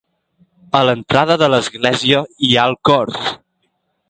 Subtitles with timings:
[0.79, 3.15] A l'entrada de l'església hi ha el cor.